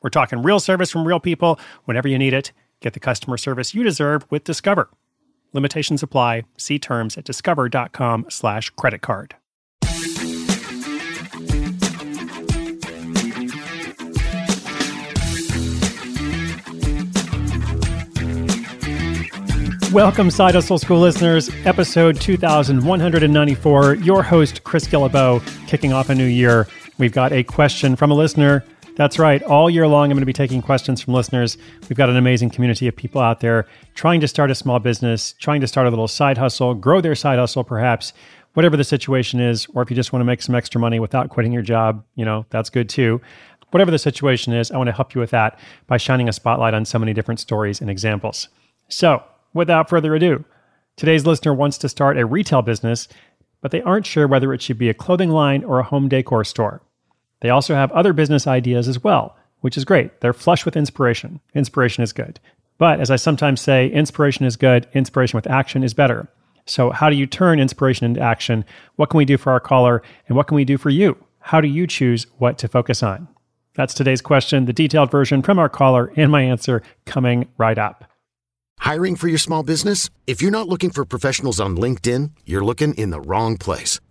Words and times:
We're 0.00 0.10
talking 0.10 0.42
real 0.42 0.60
service 0.60 0.90
from 0.90 1.06
real 1.06 1.18
people 1.18 1.58
whenever 1.84 2.06
you 2.06 2.18
need 2.18 2.32
it. 2.32 2.52
Get 2.80 2.92
the 2.92 3.00
customer 3.00 3.36
service 3.36 3.74
you 3.74 3.82
deserve 3.82 4.24
with 4.30 4.44
Discover. 4.44 4.90
Limitations 5.52 6.02
apply. 6.02 6.44
See 6.56 6.78
terms 6.78 7.16
at 7.18 7.24
discover.com 7.24 8.26
slash 8.28 8.70
credit 8.70 9.00
card. 9.02 9.34
Welcome, 19.90 20.30
Side 20.30 20.54
Hustle 20.54 20.78
School 20.78 21.00
listeners, 21.00 21.50
episode 21.64 22.20
2194. 22.20 23.94
Your 23.94 24.22
host, 24.22 24.62
Chris 24.62 24.86
Guillebeau, 24.86 25.42
kicking 25.66 25.94
off 25.94 26.10
a 26.10 26.14
new 26.14 26.26
year. 26.26 26.68
We've 26.98 27.10
got 27.10 27.32
a 27.32 27.42
question 27.42 27.96
from 27.96 28.10
a 28.10 28.14
listener 28.14 28.64
that's 28.98 29.16
right. 29.16 29.40
All 29.44 29.70
year 29.70 29.86
long, 29.86 30.10
I'm 30.10 30.16
going 30.16 30.22
to 30.22 30.26
be 30.26 30.32
taking 30.32 30.60
questions 30.60 31.00
from 31.00 31.14
listeners. 31.14 31.56
We've 31.88 31.96
got 31.96 32.10
an 32.10 32.16
amazing 32.16 32.50
community 32.50 32.88
of 32.88 32.96
people 32.96 33.20
out 33.20 33.38
there 33.38 33.64
trying 33.94 34.20
to 34.20 34.26
start 34.26 34.50
a 34.50 34.56
small 34.56 34.80
business, 34.80 35.34
trying 35.34 35.60
to 35.60 35.68
start 35.68 35.86
a 35.86 35.90
little 35.90 36.08
side 36.08 36.36
hustle, 36.36 36.74
grow 36.74 37.00
their 37.00 37.14
side 37.14 37.38
hustle, 37.38 37.62
perhaps, 37.62 38.12
whatever 38.54 38.76
the 38.76 38.82
situation 38.82 39.38
is. 39.38 39.66
Or 39.72 39.82
if 39.82 39.90
you 39.90 39.94
just 39.94 40.12
want 40.12 40.22
to 40.22 40.24
make 40.24 40.42
some 40.42 40.56
extra 40.56 40.80
money 40.80 40.98
without 40.98 41.30
quitting 41.30 41.52
your 41.52 41.62
job, 41.62 42.04
you 42.16 42.24
know, 42.24 42.44
that's 42.50 42.70
good 42.70 42.88
too. 42.88 43.20
Whatever 43.70 43.92
the 43.92 44.00
situation 44.00 44.52
is, 44.52 44.72
I 44.72 44.78
want 44.78 44.88
to 44.88 44.92
help 44.92 45.14
you 45.14 45.20
with 45.20 45.30
that 45.30 45.60
by 45.86 45.96
shining 45.96 46.28
a 46.28 46.32
spotlight 46.32 46.74
on 46.74 46.84
so 46.84 46.98
many 46.98 47.14
different 47.14 47.38
stories 47.38 47.80
and 47.80 47.88
examples. 47.88 48.48
So, 48.88 49.22
without 49.54 49.88
further 49.88 50.16
ado, 50.16 50.44
today's 50.96 51.24
listener 51.24 51.54
wants 51.54 51.78
to 51.78 51.88
start 51.88 52.18
a 52.18 52.26
retail 52.26 52.62
business, 52.62 53.06
but 53.60 53.70
they 53.70 53.82
aren't 53.82 54.06
sure 54.06 54.26
whether 54.26 54.52
it 54.52 54.60
should 54.60 54.78
be 54.78 54.88
a 54.88 54.94
clothing 54.94 55.30
line 55.30 55.62
or 55.62 55.78
a 55.78 55.84
home 55.84 56.08
decor 56.08 56.42
store. 56.42 56.82
They 57.40 57.50
also 57.50 57.74
have 57.74 57.92
other 57.92 58.12
business 58.12 58.46
ideas 58.46 58.88
as 58.88 59.02
well, 59.02 59.36
which 59.60 59.76
is 59.76 59.84
great. 59.84 60.20
They're 60.20 60.32
flush 60.32 60.64
with 60.64 60.76
inspiration. 60.76 61.40
Inspiration 61.54 62.02
is 62.02 62.12
good. 62.12 62.40
But 62.78 63.00
as 63.00 63.10
I 63.10 63.16
sometimes 63.16 63.60
say, 63.60 63.88
inspiration 63.88 64.46
is 64.46 64.56
good, 64.56 64.86
inspiration 64.94 65.36
with 65.36 65.48
action 65.48 65.82
is 65.82 65.94
better. 65.94 66.28
So, 66.64 66.90
how 66.90 67.08
do 67.10 67.16
you 67.16 67.26
turn 67.26 67.60
inspiration 67.60 68.04
into 68.04 68.20
action? 68.20 68.64
What 68.96 69.10
can 69.10 69.18
we 69.18 69.24
do 69.24 69.38
for 69.38 69.50
our 69.50 69.60
caller? 69.60 70.02
And 70.26 70.36
what 70.36 70.46
can 70.46 70.54
we 70.54 70.64
do 70.64 70.78
for 70.78 70.90
you? 70.90 71.16
How 71.40 71.60
do 71.60 71.68
you 71.68 71.86
choose 71.86 72.26
what 72.38 72.58
to 72.58 72.68
focus 72.68 73.02
on? 73.02 73.26
That's 73.74 73.94
today's 73.94 74.20
question, 74.20 74.66
the 74.66 74.72
detailed 74.72 75.10
version 75.10 75.40
from 75.40 75.58
our 75.58 75.68
caller, 75.68 76.12
and 76.16 76.30
my 76.30 76.42
answer 76.42 76.82
coming 77.06 77.48
right 77.56 77.78
up. 77.78 78.04
Hiring 78.80 79.16
for 79.16 79.28
your 79.28 79.38
small 79.38 79.62
business? 79.62 80.10
If 80.26 80.42
you're 80.42 80.50
not 80.50 80.68
looking 80.68 80.90
for 80.90 81.04
professionals 81.04 81.60
on 81.60 81.76
LinkedIn, 81.76 82.32
you're 82.44 82.64
looking 82.64 82.94
in 82.94 83.10
the 83.10 83.20
wrong 83.20 83.56
place. 83.56 84.00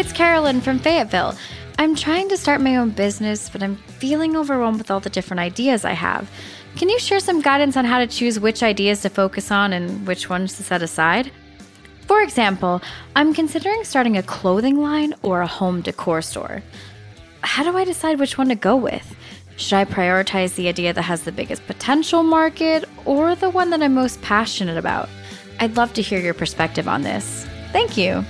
It's 0.00 0.14
Carolyn 0.14 0.62
from 0.62 0.78
Fayetteville. 0.78 1.34
I'm 1.78 1.94
trying 1.94 2.30
to 2.30 2.38
start 2.38 2.62
my 2.62 2.76
own 2.76 2.88
business, 2.88 3.50
but 3.50 3.62
I'm 3.62 3.76
feeling 3.76 4.34
overwhelmed 4.34 4.78
with 4.78 4.90
all 4.90 4.98
the 4.98 5.10
different 5.10 5.40
ideas 5.40 5.84
I 5.84 5.92
have. 5.92 6.30
Can 6.76 6.88
you 6.88 6.98
share 6.98 7.20
some 7.20 7.42
guidance 7.42 7.76
on 7.76 7.84
how 7.84 7.98
to 7.98 8.06
choose 8.06 8.40
which 8.40 8.62
ideas 8.62 9.02
to 9.02 9.10
focus 9.10 9.50
on 9.50 9.74
and 9.74 10.06
which 10.06 10.30
ones 10.30 10.56
to 10.56 10.62
set 10.62 10.80
aside? 10.80 11.30
For 12.06 12.22
example, 12.22 12.80
I'm 13.14 13.34
considering 13.34 13.84
starting 13.84 14.16
a 14.16 14.22
clothing 14.22 14.80
line 14.80 15.12
or 15.20 15.42
a 15.42 15.46
home 15.46 15.82
decor 15.82 16.22
store. 16.22 16.62
How 17.42 17.62
do 17.62 17.76
I 17.76 17.84
decide 17.84 18.18
which 18.18 18.38
one 18.38 18.48
to 18.48 18.54
go 18.54 18.76
with? 18.76 19.14
Should 19.58 19.76
I 19.76 19.84
prioritize 19.84 20.54
the 20.54 20.68
idea 20.68 20.94
that 20.94 21.02
has 21.02 21.24
the 21.24 21.30
biggest 21.30 21.66
potential 21.66 22.22
market 22.22 22.88
or 23.04 23.34
the 23.34 23.50
one 23.50 23.68
that 23.68 23.82
I'm 23.82 23.92
most 23.92 24.22
passionate 24.22 24.78
about? 24.78 25.10
I'd 25.58 25.76
love 25.76 25.92
to 25.92 26.00
hear 26.00 26.20
your 26.20 26.32
perspective 26.32 26.88
on 26.88 27.02
this. 27.02 27.46
Thank 27.70 27.98
you. 27.98 28.24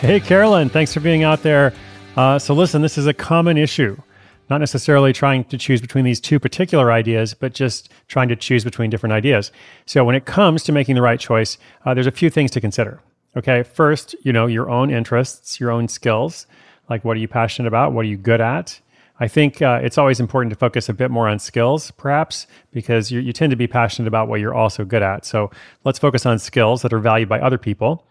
Hey, 0.00 0.20
Carolyn, 0.20 0.68
thanks 0.68 0.94
for 0.94 1.00
being 1.00 1.24
out 1.24 1.42
there. 1.42 1.74
Uh, 2.16 2.38
so, 2.38 2.54
listen, 2.54 2.82
this 2.82 2.96
is 2.96 3.08
a 3.08 3.12
common 3.12 3.58
issue. 3.58 4.00
Not 4.48 4.58
necessarily 4.58 5.12
trying 5.12 5.42
to 5.46 5.58
choose 5.58 5.80
between 5.80 6.04
these 6.04 6.20
two 6.20 6.38
particular 6.38 6.92
ideas, 6.92 7.34
but 7.34 7.52
just 7.52 7.90
trying 8.06 8.28
to 8.28 8.36
choose 8.36 8.62
between 8.62 8.90
different 8.90 9.12
ideas. 9.12 9.50
So, 9.86 10.04
when 10.04 10.14
it 10.14 10.24
comes 10.24 10.62
to 10.62 10.72
making 10.72 10.94
the 10.94 11.02
right 11.02 11.18
choice, 11.18 11.58
uh, 11.84 11.94
there's 11.94 12.06
a 12.06 12.12
few 12.12 12.30
things 12.30 12.52
to 12.52 12.60
consider. 12.60 13.00
Okay, 13.36 13.64
first, 13.64 14.14
you 14.22 14.32
know, 14.32 14.46
your 14.46 14.70
own 14.70 14.88
interests, 14.88 15.58
your 15.58 15.72
own 15.72 15.88
skills. 15.88 16.46
Like, 16.88 17.04
what 17.04 17.16
are 17.16 17.20
you 17.20 17.26
passionate 17.26 17.66
about? 17.66 17.92
What 17.92 18.02
are 18.02 18.08
you 18.08 18.16
good 18.16 18.40
at? 18.40 18.78
I 19.18 19.26
think 19.26 19.60
uh, 19.60 19.80
it's 19.82 19.98
always 19.98 20.20
important 20.20 20.52
to 20.52 20.56
focus 20.56 20.88
a 20.88 20.94
bit 20.94 21.10
more 21.10 21.28
on 21.28 21.40
skills, 21.40 21.90
perhaps, 21.90 22.46
because 22.70 23.10
you, 23.10 23.18
you 23.18 23.32
tend 23.32 23.50
to 23.50 23.56
be 23.56 23.66
passionate 23.66 24.06
about 24.06 24.28
what 24.28 24.38
you're 24.38 24.54
also 24.54 24.84
good 24.84 25.02
at. 25.02 25.26
So 25.26 25.50
let's 25.82 25.98
focus 25.98 26.24
on 26.24 26.38
skills 26.38 26.82
that 26.82 26.92
are 26.92 27.00
valued 27.00 27.28
by 27.28 27.40
other 27.40 27.58
people. 27.58 28.04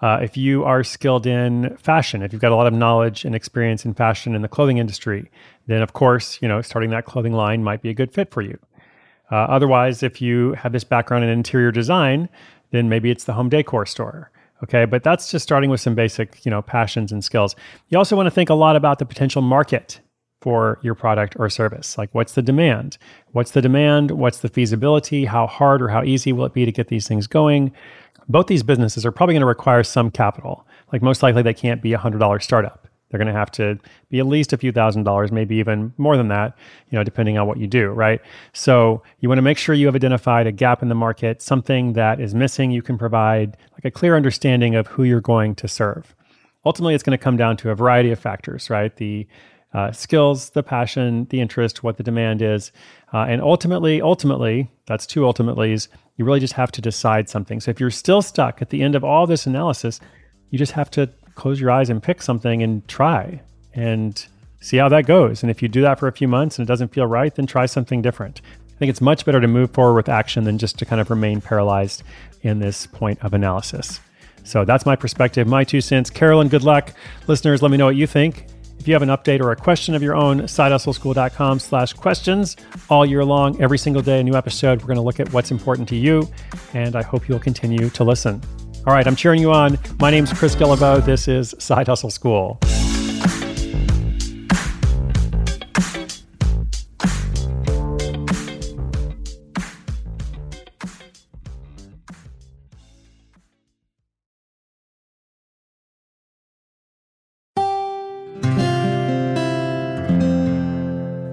Uh, 0.00 0.18
if 0.22 0.36
you 0.36 0.64
are 0.64 0.82
skilled 0.82 1.26
in 1.26 1.76
fashion, 1.76 2.22
if 2.22 2.32
you've 2.32 2.40
got 2.40 2.52
a 2.52 2.56
lot 2.56 2.66
of 2.66 2.72
knowledge 2.72 3.24
and 3.24 3.34
experience 3.34 3.84
in 3.84 3.92
fashion 3.92 4.34
in 4.34 4.40
the 4.40 4.48
clothing 4.48 4.78
industry, 4.78 5.30
then 5.66 5.82
of 5.82 5.92
course, 5.92 6.38
you 6.40 6.48
know, 6.48 6.62
starting 6.62 6.90
that 6.90 7.04
clothing 7.04 7.34
line 7.34 7.62
might 7.62 7.82
be 7.82 7.90
a 7.90 7.94
good 7.94 8.12
fit 8.12 8.30
for 8.30 8.40
you. 8.40 8.58
Uh, 9.30 9.36
otherwise, 9.36 10.02
if 10.02 10.20
you 10.20 10.54
have 10.54 10.72
this 10.72 10.84
background 10.84 11.22
in 11.22 11.30
interior 11.30 11.70
design, 11.70 12.28
then 12.70 12.88
maybe 12.88 13.10
it's 13.10 13.24
the 13.24 13.32
home 13.34 13.48
decor 13.48 13.84
store. 13.86 14.30
Okay, 14.62 14.84
but 14.84 15.02
that's 15.02 15.30
just 15.30 15.42
starting 15.42 15.70
with 15.70 15.80
some 15.80 15.94
basic, 15.94 16.44
you 16.44 16.50
know, 16.50 16.60
passions 16.60 17.12
and 17.12 17.24
skills. 17.24 17.56
You 17.88 17.98
also 17.98 18.16
want 18.16 18.26
to 18.26 18.30
think 18.30 18.50
a 18.50 18.54
lot 18.54 18.76
about 18.76 18.98
the 18.98 19.06
potential 19.06 19.40
market 19.40 20.00
for 20.42 20.78
your 20.82 20.94
product 20.94 21.36
or 21.38 21.48
service. 21.48 21.96
Like, 21.98 22.10
what's 22.14 22.34
the 22.34 22.42
demand? 22.42 22.98
What's 23.32 23.52
the 23.52 23.62
demand? 23.62 24.10
What's 24.12 24.38
the 24.38 24.48
feasibility? 24.48 25.26
How 25.26 25.46
hard 25.46 25.82
or 25.82 25.88
how 25.88 26.02
easy 26.02 26.32
will 26.32 26.46
it 26.46 26.54
be 26.54 26.64
to 26.64 26.72
get 26.72 26.88
these 26.88 27.06
things 27.06 27.26
going? 27.26 27.72
Both 28.30 28.46
these 28.46 28.62
businesses 28.62 29.04
are 29.04 29.12
probably 29.12 29.34
going 29.34 29.40
to 29.40 29.46
require 29.46 29.82
some 29.82 30.10
capital. 30.10 30.66
Like 30.92 31.02
most 31.02 31.22
likely, 31.22 31.42
they 31.42 31.54
can't 31.54 31.82
be 31.82 31.92
a 31.92 31.98
hundred 31.98 32.18
dollar 32.18 32.40
startup. 32.40 32.86
They're 33.10 33.18
going 33.18 33.32
to 33.32 33.38
have 33.38 33.50
to 33.52 33.76
be 34.08 34.20
at 34.20 34.26
least 34.26 34.52
a 34.52 34.56
few 34.56 34.70
thousand 34.70 35.02
dollars, 35.02 35.32
maybe 35.32 35.56
even 35.56 35.92
more 35.98 36.16
than 36.16 36.28
that, 36.28 36.56
you 36.90 36.96
know, 36.96 37.02
depending 37.02 37.38
on 37.38 37.46
what 37.48 37.58
you 37.58 37.66
do, 37.66 37.88
right? 37.88 38.20
So 38.52 39.02
you 39.18 39.28
want 39.28 39.38
to 39.38 39.42
make 39.42 39.58
sure 39.58 39.74
you 39.74 39.86
have 39.86 39.96
identified 39.96 40.46
a 40.46 40.52
gap 40.52 40.80
in 40.80 40.88
the 40.88 40.94
market, 40.94 41.42
something 41.42 41.94
that 41.94 42.20
is 42.20 42.34
missing. 42.36 42.70
You 42.70 42.82
can 42.82 42.96
provide 42.96 43.56
like 43.72 43.84
a 43.84 43.90
clear 43.90 44.14
understanding 44.14 44.76
of 44.76 44.86
who 44.86 45.02
you're 45.02 45.20
going 45.20 45.56
to 45.56 45.66
serve. 45.66 46.14
Ultimately, 46.64 46.94
it's 46.94 47.02
going 47.02 47.18
to 47.18 47.22
come 47.22 47.36
down 47.36 47.56
to 47.58 47.70
a 47.70 47.74
variety 47.74 48.12
of 48.12 48.18
factors, 48.20 48.70
right? 48.70 48.94
The 48.94 49.26
uh, 49.72 49.92
skills, 49.92 50.50
the 50.50 50.62
passion, 50.62 51.26
the 51.30 51.40
interest, 51.40 51.82
what 51.82 51.96
the 51.96 52.02
demand 52.02 52.42
is, 52.42 52.72
uh, 53.12 53.26
and 53.28 53.40
ultimately, 53.40 54.02
ultimately, 54.02 54.68
that's 54.86 55.06
two 55.06 55.24
ultimately's. 55.24 55.88
You 56.16 56.24
really 56.24 56.40
just 56.40 56.54
have 56.54 56.72
to 56.72 56.82
decide 56.82 57.28
something. 57.28 57.60
So 57.60 57.70
if 57.70 57.80
you're 57.80 57.90
still 57.90 58.20
stuck 58.20 58.60
at 58.60 58.70
the 58.70 58.82
end 58.82 58.94
of 58.94 59.04
all 59.04 59.26
this 59.26 59.46
analysis, 59.46 60.00
you 60.50 60.58
just 60.58 60.72
have 60.72 60.90
to 60.92 61.08
close 61.34 61.60
your 61.60 61.70
eyes 61.70 61.88
and 61.88 62.02
pick 62.02 62.20
something 62.20 62.62
and 62.62 62.86
try 62.88 63.40
and 63.74 64.26
see 64.60 64.76
how 64.76 64.88
that 64.90 65.06
goes. 65.06 65.42
And 65.42 65.50
if 65.50 65.62
you 65.62 65.68
do 65.68 65.80
that 65.82 65.98
for 65.98 66.08
a 66.08 66.12
few 66.12 66.28
months 66.28 66.58
and 66.58 66.66
it 66.66 66.68
doesn't 66.68 66.92
feel 66.92 67.06
right, 67.06 67.34
then 67.34 67.46
try 67.46 67.66
something 67.66 68.02
different. 68.02 68.42
I 68.68 68.78
think 68.78 68.90
it's 68.90 69.00
much 69.00 69.24
better 69.24 69.40
to 69.40 69.48
move 69.48 69.70
forward 69.70 69.94
with 69.94 70.08
action 70.08 70.44
than 70.44 70.58
just 70.58 70.78
to 70.78 70.84
kind 70.84 71.00
of 71.00 71.10
remain 71.10 71.40
paralyzed 71.40 72.02
in 72.42 72.58
this 72.58 72.86
point 72.86 73.18
of 73.22 73.32
analysis. 73.32 74.00
So 74.44 74.64
that's 74.64 74.86
my 74.86 74.96
perspective, 74.96 75.46
my 75.46 75.64
two 75.64 75.80
cents. 75.80 76.10
Carolyn, 76.10 76.48
good 76.48 76.64
luck. 76.64 76.92
Listeners, 77.26 77.62
let 77.62 77.70
me 77.70 77.76
know 77.76 77.86
what 77.86 77.96
you 77.96 78.06
think. 78.06 78.46
If 78.80 78.88
you 78.88 78.94
have 78.94 79.02
an 79.02 79.10
update 79.10 79.40
or 79.42 79.52
a 79.52 79.56
question 79.56 79.94
of 79.94 80.02
your 80.02 80.16
own, 80.16 80.40
sidehustleschool.com 80.40 81.58
slash 81.58 81.92
questions 81.92 82.56
all 82.88 83.04
year 83.04 83.22
long, 83.22 83.60
every 83.60 83.76
single 83.76 84.00
day, 84.00 84.20
a 84.20 84.24
new 84.24 84.34
episode. 84.34 84.80
We're 84.80 84.86
going 84.86 84.96
to 84.96 85.02
look 85.02 85.20
at 85.20 85.30
what's 85.34 85.50
important 85.50 85.86
to 85.90 85.96
you, 85.96 86.26
and 86.72 86.96
I 86.96 87.02
hope 87.02 87.28
you'll 87.28 87.40
continue 87.40 87.90
to 87.90 88.04
listen. 88.04 88.40
All 88.86 88.94
right, 88.94 89.06
I'm 89.06 89.16
cheering 89.16 89.42
you 89.42 89.52
on. 89.52 89.78
My 89.98 90.10
name's 90.10 90.32
Chris 90.32 90.56
Guillebeau. 90.56 91.04
This 91.04 91.28
is 91.28 91.54
Side 91.58 91.88
Hustle 91.88 92.08
School. 92.08 92.58